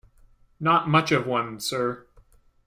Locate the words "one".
1.29-1.59